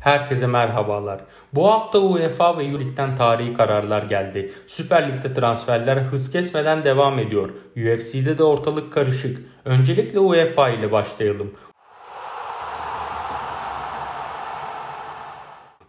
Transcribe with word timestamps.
Herkese 0.00 0.46
merhabalar. 0.46 1.20
Bu 1.54 1.68
hafta 1.68 1.98
UEFA 1.98 2.58
ve 2.58 2.64
Euroleague'den 2.64 3.16
tarihi 3.16 3.54
kararlar 3.54 4.02
geldi. 4.02 4.52
Süper 4.66 5.08
Lig'de 5.08 5.34
transferler 5.34 5.96
hız 5.96 6.30
kesmeden 6.30 6.84
devam 6.84 7.18
ediyor. 7.18 7.50
UFC'de 7.76 8.38
de 8.38 8.44
ortalık 8.44 8.92
karışık. 8.92 9.38
Öncelikle 9.64 10.18
UEFA 10.18 10.68
ile 10.68 10.92
başlayalım. 10.92 11.52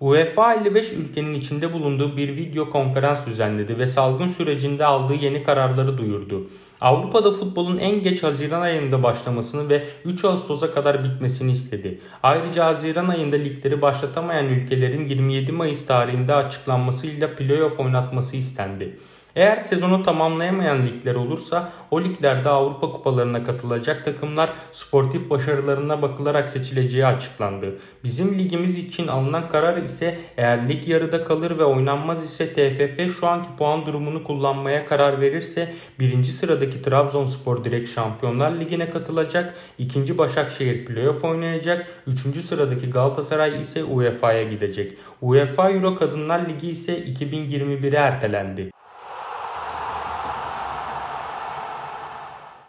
UEFA 0.02 0.54
55 0.54 0.91
ülkenin 0.91 1.34
içinde 1.34 1.73
bulunduğu 1.73 2.18
bir 2.18 2.36
video 2.36 2.70
konferans 2.70 3.25
düzenledi 3.25 3.79
ve 3.79 3.88
salgın 3.88 4.27
sürecinde 4.27 4.86
aldığı 4.86 5.13
yeni 5.13 5.43
kararları 5.43 5.98
duyurdu. 5.98 6.48
Avrupa'da 6.81 7.31
futbolun 7.31 7.77
en 7.77 8.04
geç 8.04 8.23
Haziran 8.23 8.62
ayında 8.62 9.04
başlamasını 9.04 9.70
ve 9.70 9.85
3 10.05 10.26
Ağustos'a 10.26 10.73
kadar 10.73 11.04
bitmesini 11.04 11.52
istedi. 11.52 11.99
Ayrıca 12.23 12.66
Haziran 12.66 13.07
ayında 13.07 13.35
ligleri 13.35 13.81
başlatamayan 13.81 14.45
ülkelerin 14.45 15.05
27 15.05 15.52
Mayıs 15.52 15.85
tarihinde 15.85 16.34
açıklanmasıyla 16.34 17.35
playoff 17.35 17.79
oynatması 17.79 18.38
istendi. 18.38 18.98
Eğer 19.36 19.58
sezonu 19.58 20.04
tamamlayamayan 20.04 20.86
ligler 20.86 21.16
olursa 21.16 21.72
o 21.92 22.02
liglerde 22.02 22.50
Avrupa 22.50 22.92
kupalarına 22.92 23.44
katılacak 23.44 24.05
takımlar 24.05 24.54
sportif 24.72 25.30
başarılarına 25.30 26.02
bakılarak 26.02 26.50
seçileceği 26.50 27.05
açıklandı. 27.05 27.80
Bizim 28.04 28.40
ligimiz 28.40 28.78
için 28.78 29.08
alınan 29.08 29.50
karar 29.50 29.78
ise 29.78 30.20
eğer 30.38 30.70
lig 30.70 30.88
yarıda 30.88 31.24
kalır 31.24 31.58
ve 31.58 31.64
oynanmaz 31.64 32.26
ise 32.26 32.54
TFF 32.54 33.20
şu 33.20 33.28
anki 33.28 33.50
puan 33.58 33.86
durumunu 33.86 34.24
kullanmaya 34.24 34.86
karar 34.86 35.22
verirse 35.22 35.74
birinci 36.00 36.32
sıradaki 36.32 36.82
Trabzonspor 36.82 37.64
direkt 37.64 37.90
Şampiyonlar 37.90 38.52
Ligi'ne 38.52 38.90
katılacak, 38.90 39.54
ikinci 39.77 40.18
Başakşehir 40.18 40.86
playoff 40.86 41.24
oynayacak, 41.24 41.88
üçüncü 42.08 42.41
sıradaki 42.41 42.90
Galatasaray 42.90 43.62
ise 43.62 43.84
UEFA'ya 43.84 44.43
gidecek. 44.43 44.98
UEFA 45.21 45.70
Euro 45.70 45.96
Kadınlar 45.96 46.49
Ligi 46.49 46.71
ise 46.71 46.99
2021'e 46.99 47.98
ertelendi. 47.98 48.71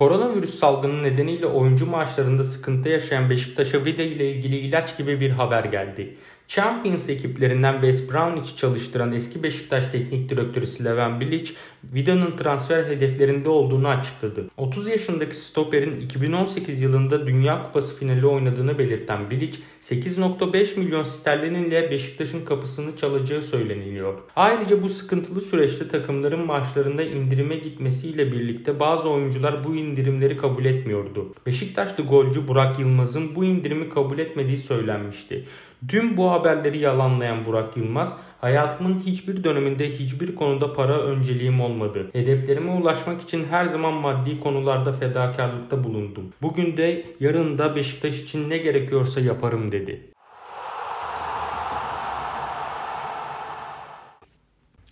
Koronavirüs 0.01 0.55
salgını 0.55 1.03
nedeniyle 1.03 1.47
oyuncu 1.47 1.87
maaşlarında 1.87 2.45
sıkıntı 2.45 2.89
yaşayan 2.89 3.31
Beşiktaş'a 3.31 3.85
Vida 3.85 4.03
ile 4.03 4.31
ilgili 4.33 4.59
ilaç 4.59 4.99
gibi 4.99 5.21
bir 5.21 5.31
haber 5.31 5.65
geldi. 5.65 6.17
Champions 6.51 7.09
ekiplerinden 7.09 7.73
Wes 7.73 8.11
Brownwich'i 8.11 8.57
çalıştıran 8.57 9.13
eski 9.13 9.43
Beşiktaş 9.43 9.87
Teknik 9.87 10.31
Direktörü 10.31 10.67
Slaven 10.67 11.21
Bilic, 11.21 11.53
Vida'nın 11.85 12.37
transfer 12.37 12.85
hedeflerinde 12.85 13.49
olduğunu 13.49 13.89
açıkladı. 13.89 14.51
30 14.57 14.87
yaşındaki 14.87 15.37
stoperin 15.37 16.01
2018 16.01 16.81
yılında 16.81 17.27
Dünya 17.27 17.63
Kupası 17.63 17.99
finali 17.99 18.27
oynadığını 18.27 18.79
belirten 18.79 19.31
Bilic, 19.31 19.59
8.5 19.81 20.79
milyon 20.79 21.05
sterlininle 21.05 21.91
Beşiktaş'ın 21.91 22.45
kapısını 22.45 22.97
çalacağı 22.97 23.43
söyleniliyor. 23.43 24.19
Ayrıca 24.37 24.83
bu 24.83 24.89
sıkıntılı 24.89 25.41
süreçte 25.41 25.89
takımların 25.89 26.47
maaşlarında 26.47 27.03
indirime 27.03 27.57
gitmesiyle 27.57 28.33
birlikte 28.33 28.81
bazı 28.81 29.09
oyuncular 29.09 29.65
bu 29.65 29.75
indirimleri 29.75 30.37
kabul 30.37 30.65
etmiyordu. 30.65 31.35
Beşiktaşlı 31.47 32.05
golcü 32.05 32.49
Burak 32.49 32.79
Yılmaz'ın 32.79 33.35
bu 33.35 33.45
indirimi 33.45 33.89
kabul 33.89 34.19
etmediği 34.19 34.59
söylenmişti. 34.59 35.45
Dün 35.89 36.17
bu 36.17 36.31
haberleri 36.31 36.79
yalanlayan 36.79 37.47
Burak 37.47 37.77
Yılmaz, 37.77 38.17
hayatımın 38.41 39.01
hiçbir 39.07 39.45
döneminde 39.45 39.91
hiçbir 39.91 40.35
konuda 40.35 40.73
para 40.73 41.01
önceliğim 41.01 41.61
olmadı. 41.61 42.11
Hedeflerime 42.13 42.71
ulaşmak 42.71 43.21
için 43.21 43.45
her 43.45 43.65
zaman 43.65 43.95
maddi 43.95 44.41
konularda 44.41 44.93
fedakarlıkta 44.93 45.85
bulundum. 45.85 46.25
Bugün 46.43 46.77
de 46.77 47.05
yarın 47.21 47.59
da 47.59 47.77
Beşiktaş 47.77 48.21
için 48.21 48.51
ne 48.51 48.59
gerekiyorsa 48.59 49.21
yaparım 49.21 49.73
dedi. 49.73 50.10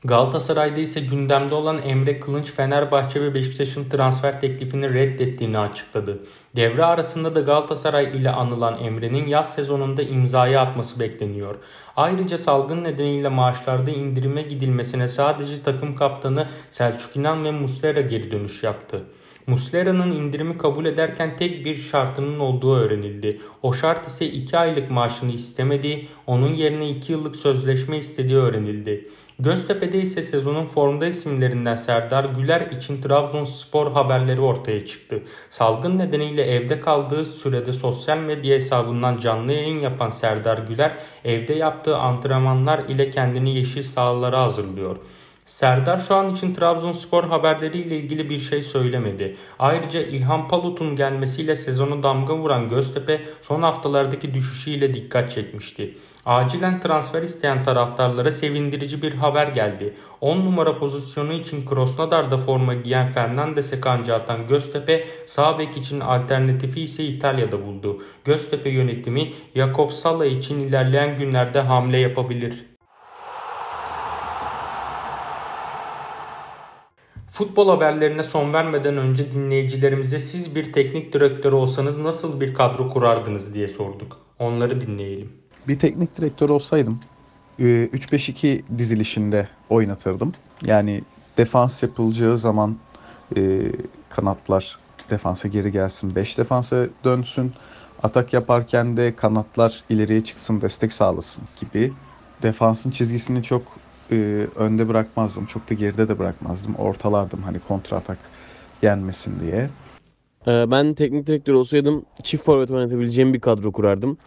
Galatasaray'da 0.04 0.81
ise 0.81 1.00
gündemde 1.00 1.54
olan 1.54 1.82
Emre 1.82 2.20
Kılınç 2.20 2.53
Fenerbahçe 2.53 3.22
ve 3.22 3.34
Beşiktaş'ın 3.34 3.88
transfer 3.88 4.41
teklifini 4.41 4.94
reddettiğini 4.94 5.59
açıkladı. 5.59 6.19
Devre 6.56 6.84
arasında 6.84 7.34
da 7.34 7.41
Galatasaray 7.41 8.04
ile 8.04 8.31
anılan 8.31 8.84
Emre'nin 8.84 9.26
yaz 9.26 9.54
sezonunda 9.54 10.03
imzayı 10.03 10.60
atması 10.60 11.00
bekleniyor. 11.00 11.54
Ayrıca 11.97 12.38
salgın 12.38 12.84
nedeniyle 12.84 13.28
maaşlarda 13.28 13.91
indirime 13.91 14.42
gidilmesine 14.42 15.09
sadece 15.09 15.62
takım 15.62 15.97
kaptanı 15.97 16.48
Selçuk 16.70 17.16
İnan 17.16 17.44
ve 17.44 17.50
Muslera 17.50 18.00
geri 18.00 18.30
dönüş 18.30 18.62
yaptı. 18.62 19.03
Muslera'nın 19.48 20.12
indirimi 20.12 20.59
kabul 20.59 20.86
ederken 20.86 21.36
tek 21.36 21.64
bir 21.64 21.75
şartının 21.75 22.38
olduğu 22.38 22.76
öğrenildi. 22.76 23.41
O 23.62 23.72
şart 23.72 24.06
ise 24.06 24.26
2 24.26 24.59
aylık 24.59 24.91
maaşını 24.91 25.32
istemediği, 25.32 26.09
onun 26.26 26.54
yerine 26.54 26.91
2 26.91 27.12
yıllık 27.12 27.36
sözleşme 27.36 27.98
istediği 27.98 28.36
öğrenildi. 28.36 29.09
Göztepe'de 29.38 30.00
ise 30.00 30.22
sezonun 30.22 30.66
formda 30.66 31.06
isimlerinden 31.06 31.76
Serdar 31.76 32.25
Güler 32.25 32.60
için 32.60 33.03
Trabzonspor 33.03 33.92
haberleri 33.92 34.41
ortaya 34.41 34.84
çıktı. 34.84 35.22
Salgın 35.50 35.98
nedeniyle 35.98 36.42
evde 36.42 36.80
kaldığı 36.80 37.26
sürede 37.26 37.72
sosyal 37.72 38.19
medya 38.19 38.54
hesabından 38.54 39.19
canlı 39.19 39.53
yayın 39.53 39.80
yapan 39.80 40.10
Serdar 40.10 40.59
Güler 40.59 40.92
evde 41.25 41.54
yaptığı 41.54 41.97
antrenmanlar 41.97 42.78
ile 42.78 43.10
kendini 43.10 43.56
yeşil 43.56 43.82
sahalara 43.82 44.42
hazırlıyor. 44.42 44.97
Serdar 45.48 45.98
şu 45.98 46.14
an 46.14 46.34
için 46.34 46.54
Trabzonspor 46.54 47.25
haberleriyle 47.25 47.97
ilgili 47.97 48.31
bir 48.31 48.38
şey 48.38 48.62
söylemedi. 48.62 49.36
Ayrıca 49.59 50.00
İlhan 50.00 50.48
Palut'un 50.48 50.97
gelmesiyle 50.97 51.56
sezonu 51.56 52.03
damga 52.03 52.36
vuran 52.36 52.69
Göztepe 52.69 53.20
son 53.42 53.62
haftalardaki 53.62 54.34
düşüşüyle 54.34 54.94
dikkat 54.94 55.31
çekmişti. 55.31 55.94
Acilen 56.26 56.81
transfer 56.81 57.22
isteyen 57.22 57.64
taraftarlara 57.64 58.31
sevindirici 58.31 59.03
bir 59.03 59.14
haber 59.14 59.48
geldi. 59.48 59.94
10 60.20 60.38
numara 60.38 60.78
pozisyonu 60.78 61.32
için 61.32 61.66
Krosnodar'da 61.66 62.36
forma 62.38 62.75
giyen 62.75 63.12
Fernandes'e 63.12 63.80
kanca 63.80 64.15
atan 64.15 64.47
Göztepe 64.47 65.06
sağ 65.26 65.59
bek 65.59 65.76
için 65.76 66.00
alternatifi 66.00 66.80
ise 66.80 67.04
İtalya'da 67.04 67.66
buldu. 67.66 68.03
Göztepe 68.25 68.70
yönetimi 68.70 69.32
Jakob 69.56 69.91
Sala 69.91 70.26
için 70.26 70.60
ilerleyen 70.60 71.16
günlerde 71.16 71.60
hamle 71.60 71.98
yapabilir. 71.98 72.78
Futbol 77.38 77.69
haberlerine 77.69 78.25
son 78.25 78.53
vermeden 78.53 78.97
önce 78.97 79.32
dinleyicilerimize 79.32 80.19
siz 80.19 80.54
bir 80.54 80.72
teknik 80.72 81.12
direktör 81.12 81.53
olsanız 81.53 81.99
nasıl 81.99 82.41
bir 82.41 82.54
kadro 82.54 82.91
kurardınız 82.91 83.54
diye 83.54 83.69
sorduk. 83.69 84.16
Onları 84.38 84.81
dinleyelim. 84.81 85.32
Bir 85.69 85.78
teknik 85.78 86.16
direktör 86.16 86.48
olsaydım 86.48 87.00
3-5-2 87.60 88.47
e, 88.47 88.78
dizilişinde 88.78 89.48
oynatırdım. 89.71 90.32
Yani 90.62 91.03
defans 91.37 91.82
yapılacağı 91.82 92.38
zaman 92.38 92.77
kanatlar 94.10 94.78
defansa 95.10 95.48
geri 95.48 95.72
gelsin, 95.72 96.15
5 96.15 96.38
defansa 96.38 96.87
dönsün. 97.04 97.53
Atak 98.03 98.32
yaparken 98.32 98.97
de 98.97 99.16
kanatlar 99.16 99.84
ileriye 99.91 100.25
çıksın, 100.25 100.60
destek 100.60 100.93
sağlasın 100.93 101.44
gibi. 101.60 101.93
Defansın 102.43 102.91
çizgisini 102.91 103.43
çok 103.43 103.62
e, 104.10 104.46
önde 104.56 104.88
bırakmazdım. 104.88 105.46
Çok 105.46 105.70
da 105.70 105.74
geride 105.74 106.08
de 106.08 106.19
bırakmazdım. 106.19 106.74
Ortalardım 106.74 107.42
hani 107.42 107.58
kontra 107.60 107.96
atak 107.96 108.19
yenmesin 108.82 109.41
diye. 109.41 109.70
Ee, 110.46 110.70
ben 110.70 110.94
teknik 110.94 111.26
direktör 111.26 111.54
olsaydım 111.54 112.04
çift 112.22 112.44
forvet 112.44 112.70
oynatabileceğim 112.70 113.34
bir 113.34 113.41
kadro 113.41 113.72
kurardım. 113.72 114.18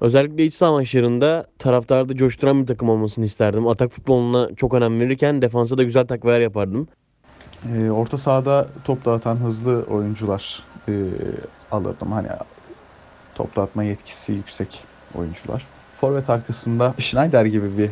Özellikle 0.00 0.44
iç 0.44 0.54
saha 0.54 0.72
maçlarında 0.72 1.46
taraftarda 1.58 2.16
coşturan 2.16 2.62
bir 2.62 2.66
takım 2.66 2.88
olmasını 2.88 3.24
isterdim. 3.24 3.68
Atak 3.68 3.92
futboluna 3.92 4.54
çok 4.54 4.74
önem 4.74 5.00
verirken 5.00 5.42
defansa 5.42 5.78
da 5.78 5.82
güzel 5.82 6.06
takviyeler 6.06 6.40
yapardım. 6.40 6.88
E, 7.74 7.90
orta 7.90 8.18
sahada 8.18 8.68
top 8.84 9.04
dağıtan 9.04 9.36
hızlı 9.36 9.82
oyuncular 9.82 10.62
e, 10.88 10.92
alırdım. 11.70 12.12
Hani 12.12 12.28
top 13.34 13.56
dağıtma 13.56 13.84
yetkisi 13.84 14.32
yüksek 14.32 14.84
oyuncular. 15.14 15.66
Forvet 16.00 16.30
arkasında 16.30 16.94
Schneider 16.98 17.44
gibi 17.44 17.78
bir 17.78 17.90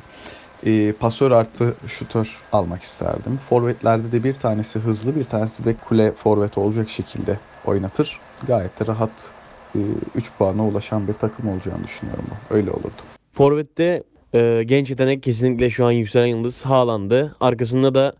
e, 0.67 0.93
pasör 0.93 1.31
artı 1.31 1.75
şutör 1.87 2.37
almak 2.53 2.83
isterdim. 2.83 3.41
Forvetlerde 3.49 4.13
de 4.13 4.25
bir 4.25 4.35
tanesi 4.35 4.79
hızlı 4.79 5.17
bir 5.17 5.25
tanesi 5.25 5.65
de 5.65 5.75
kule 5.75 6.13
forvet 6.13 6.59
olacak 6.59 6.89
şekilde 6.89 7.39
oynatır. 7.65 8.21
Gayet 8.47 8.81
de 8.81 8.87
rahat 8.87 9.31
e, 9.75 9.79
3 10.15 10.33
puana 10.39 10.69
ulaşan 10.69 11.09
bir 11.09 11.15
takım 11.15 11.49
olacağını 11.49 11.85
düşünüyorum. 11.85 12.25
Öyle 12.51 12.71
olurdu. 12.71 13.03
Forvet'te 13.33 14.03
e, 14.35 14.63
genç 14.67 14.91
yetenek 14.91 15.23
kesinlikle 15.23 15.71
şu 15.71 15.87
an 15.87 15.91
yükselen 15.91 16.27
yıldız 16.27 16.63
Haaland'ı. 16.65 17.35
Arkasında 17.41 17.95
da 17.95 18.13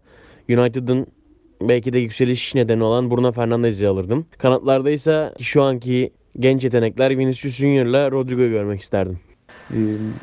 United'ın 0.49 1.07
belki 1.63 1.93
de 1.93 1.99
yükseliş 1.99 2.55
nedeni 2.55 2.85
olan 2.85 3.11
Bruno 3.11 3.33
Fernandes'i 3.33 3.89
alırdım. 3.89 4.27
Kanatlarda 4.39 4.91
ise 4.91 5.35
şu 5.41 5.63
anki 5.63 6.13
genç 6.39 6.65
yetenekler 6.65 7.19
Vinicius 7.19 7.55
Junior'la 7.55 8.11
Rodrigo'yu 8.11 8.51
görmek 8.51 8.81
isterdim. 8.81 9.21
E, 9.71 9.79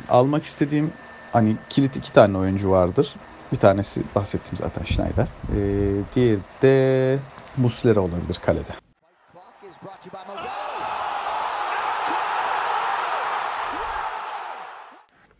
almak 0.09 0.43
istediğim 0.43 0.91
hani 1.35 1.55
kilit 1.69 1.95
iki 1.95 2.13
tane 2.13 2.37
oyuncu 2.37 2.71
vardır. 2.71 3.15
Bir 3.51 3.57
tanesi 3.57 4.03
bahsettiğim 4.15 4.57
zaten 4.57 4.83
Schneider. 4.83 5.27
Ee, 5.55 6.03
diğeri 6.15 6.39
de 6.61 7.19
Muslera 7.57 7.99
olabilir 7.99 8.39
kalede. 8.45 8.71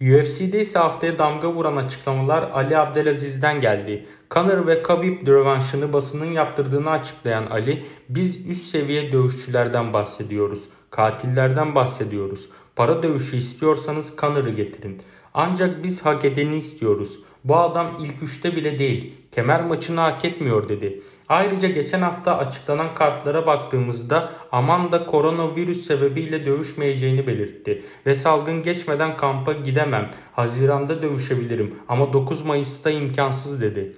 UFC'de 0.01 0.62
ise 0.62 0.80
haftaya 0.80 1.19
damga 1.19 1.53
vuran 1.53 1.75
açıklamalar 1.75 2.51
Ali 2.53 2.77
Abdelaziz'den 2.77 3.62
geldi. 3.62 4.06
Conor 4.31 4.68
ve 4.68 4.83
Khabib 4.83 5.27
rövanşını 5.27 5.94
basının 5.94 6.31
yaptırdığını 6.31 6.89
açıklayan 6.89 7.45
Ali, 7.45 7.86
biz 8.09 8.50
üst 8.50 8.68
seviye 8.68 9.12
dövüşçülerden 9.12 9.94
bahsediyoruz. 9.94 10.63
Katillerden 10.89 11.75
bahsediyoruz. 11.75 12.50
Para 12.75 13.03
dövüşü 13.03 13.38
istiyorsanız 13.38 14.13
Conor'ı 14.18 14.50
getirin. 14.50 15.01
Ancak 15.33 15.83
biz 15.83 16.06
hak 16.06 16.25
edeni 16.25 16.57
istiyoruz. 16.57 17.19
Bu 17.45 17.57
adam 17.57 17.92
ilk 18.00 18.24
üçte 18.24 18.56
bile 18.56 18.80
değil. 18.80 19.13
Kemer 19.31 19.63
maçını 19.63 20.00
hak 20.00 20.25
etmiyor 20.25 20.69
dedi. 20.69 21.01
Ayrıca 21.30 21.68
geçen 21.68 22.01
hafta 22.01 22.38
açıklanan 22.38 22.94
kartlara 22.95 23.47
baktığımızda 23.47 24.31
Amanda 24.51 25.06
koronavirüs 25.06 25.88
sebebiyle 25.88 26.45
dövüşmeyeceğini 26.45 27.27
belirtti. 27.27 27.86
Ve 28.06 28.15
salgın 28.15 28.63
geçmeden 28.63 29.18
kampa 29.18 29.53
gidemem. 29.53 30.12
Haziranda 30.33 31.01
dövüşebilirim 31.01 31.75
ama 31.88 32.13
9 32.13 32.45
Mayıs'ta 32.45 32.89
imkansız 32.89 33.62
dedi. 33.62 33.95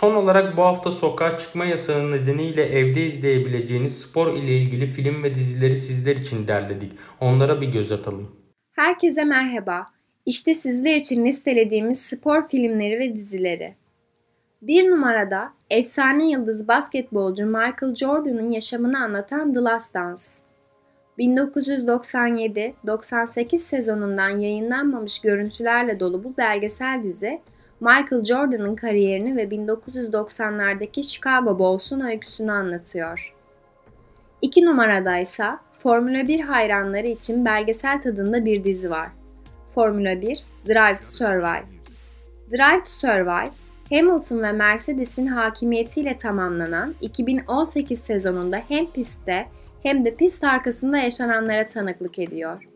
Son 0.00 0.14
olarak 0.14 0.56
bu 0.56 0.62
hafta 0.62 0.90
sokağa 0.90 1.38
çıkma 1.38 1.64
yasağı 1.64 2.12
nedeniyle 2.12 2.62
evde 2.62 3.06
izleyebileceğiniz 3.06 4.00
spor 4.00 4.34
ile 4.34 4.56
ilgili 4.56 4.86
film 4.86 5.22
ve 5.22 5.34
dizileri 5.34 5.76
sizler 5.76 6.16
için 6.16 6.48
derledik. 6.48 6.92
Onlara 7.20 7.60
bir 7.60 7.66
göz 7.66 7.92
atalım. 7.92 8.36
Herkese 8.72 9.24
merhaba. 9.24 9.86
İşte 10.26 10.54
sizler 10.54 10.96
için 10.96 11.24
listelediğimiz 11.24 12.02
spor 12.02 12.48
filmleri 12.48 12.98
ve 12.98 13.14
dizileri. 13.14 13.74
Bir 14.62 14.90
numarada 14.90 15.52
efsane 15.70 16.30
yıldız 16.30 16.68
basketbolcu 16.68 17.46
Michael 17.46 17.94
Jordan'ın 17.94 18.50
yaşamını 18.50 18.98
anlatan 18.98 19.54
The 19.54 19.60
Last 19.60 19.94
Dance. 19.94 20.24
1997-98 21.18 23.56
sezonundan 23.56 24.38
yayınlanmamış 24.38 25.20
görüntülerle 25.20 26.00
dolu 26.00 26.24
bu 26.24 26.36
belgesel 26.36 27.02
dizi, 27.04 27.40
Michael 27.80 28.24
Jordan'ın 28.24 28.74
kariyerini 28.74 29.36
ve 29.36 29.44
1990'lardaki 29.44 31.02
Chicago 31.02 31.58
Bulls'un 31.58 32.00
öyküsünü 32.00 32.52
anlatıyor. 32.52 33.34
İki 34.42 34.64
numarada 34.64 35.18
ise 35.18 35.46
Formula 35.78 36.28
1 36.28 36.40
hayranları 36.40 37.06
için 37.06 37.44
belgesel 37.44 38.02
tadında 38.02 38.44
bir 38.44 38.64
dizi 38.64 38.90
var. 38.90 39.08
Formula 39.74 40.20
1 40.20 40.44
Drive 40.66 40.98
to 41.00 41.06
Survive. 41.06 41.64
Drive 42.50 42.84
to 42.84 42.90
Survive, 42.90 43.50
Hamilton 43.90 44.42
ve 44.42 44.52
Mercedes'in 44.52 45.26
hakimiyetiyle 45.26 46.18
tamamlanan 46.18 46.94
2018 47.00 48.00
sezonunda 48.00 48.62
hem 48.68 48.86
pistte 48.86 49.46
hem 49.82 50.04
de 50.04 50.14
pist 50.14 50.44
arkasında 50.44 50.98
yaşananlara 50.98 51.68
tanıklık 51.68 52.18
ediyor. 52.18 52.68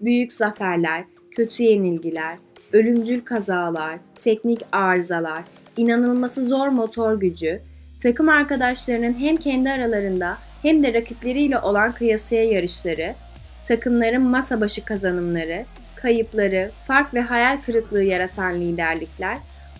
Büyük 0.00 0.32
zaferler, 0.32 1.04
kötü 1.30 1.62
yenilgiler, 1.62 2.38
ölümcül 2.72 3.24
kazalar, 3.24 3.98
teknik 4.20 4.60
arızalar, 4.72 5.44
inanılması 5.76 6.46
zor 6.46 6.68
motor 6.68 7.20
gücü, 7.20 7.60
takım 8.02 8.28
arkadaşlarının 8.28 9.18
hem 9.18 9.36
kendi 9.36 9.70
aralarında 9.70 10.38
hem 10.62 10.82
de 10.82 10.94
rakipleriyle 10.94 11.58
olan 11.58 11.92
kıyasıya 11.92 12.44
yarışları, 12.44 13.14
takımların 13.64 14.22
masa 14.22 14.60
başı 14.60 14.84
kazanımları, 14.84 15.64
kayıpları, 15.96 16.70
fark 16.86 17.14
ve 17.14 17.20
hayal 17.20 17.58
kırıklığı 17.66 18.02
yaratan 18.02 18.60
liderlikler, 18.60 19.38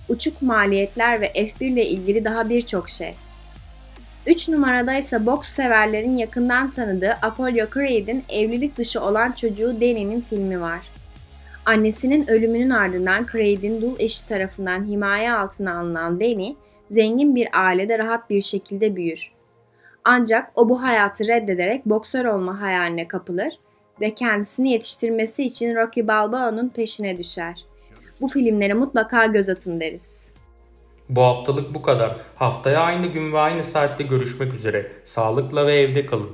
uçuk 0.08 0.42
maliyetler 0.42 1.20
ve 1.20 1.26
F1 1.26 1.64
ile 1.64 1.86
ilgili 1.86 2.24
daha 2.24 2.48
birçok 2.48 2.88
şey. 2.88 3.14
3 4.26 4.48
numarada 4.48 4.94
ise 4.94 5.26
boks 5.26 5.48
severlerin 5.48 6.16
yakından 6.16 6.70
tanıdığı 6.70 7.12
Apollo 7.22 7.66
Creed'in 7.74 8.24
evlilik 8.28 8.76
dışı 8.76 9.00
olan 9.00 9.32
çocuğu 9.32 9.80
Danny'nin 9.80 10.20
filmi 10.20 10.60
var. 10.60 10.80
Annesinin 11.70 12.30
ölümünün 12.30 12.70
ardından 12.70 13.26
Creed'in 13.32 13.82
dul 13.82 13.94
eşi 13.98 14.28
tarafından 14.28 14.84
himaye 14.84 15.32
altına 15.32 15.80
alınan 15.80 16.20
Danny, 16.20 16.54
zengin 16.90 17.34
bir 17.34 17.48
ailede 17.52 17.98
rahat 17.98 18.30
bir 18.30 18.40
şekilde 18.40 18.96
büyür. 18.96 19.32
Ancak 20.04 20.52
o 20.54 20.68
bu 20.68 20.82
hayatı 20.82 21.26
reddederek 21.26 21.86
boksör 21.86 22.24
olma 22.24 22.60
hayaline 22.60 23.08
kapılır 23.08 23.52
ve 24.00 24.14
kendisini 24.14 24.72
yetiştirmesi 24.72 25.44
için 25.44 25.74
Rocky 25.74 26.08
Balboa'nın 26.08 26.68
peşine 26.68 27.18
düşer. 27.18 27.64
Bu 28.20 28.28
filmlere 28.28 28.74
mutlaka 28.74 29.26
göz 29.26 29.48
atın 29.48 29.80
deriz. 29.80 30.28
Bu 31.08 31.22
haftalık 31.22 31.74
bu 31.74 31.82
kadar. 31.82 32.16
Haftaya 32.36 32.80
aynı 32.80 33.06
gün 33.06 33.32
ve 33.32 33.38
aynı 33.38 33.64
saatte 33.64 34.04
görüşmek 34.04 34.54
üzere. 34.54 34.92
Sağlıkla 35.04 35.66
ve 35.66 35.74
evde 35.74 36.06
kalın. 36.06 36.30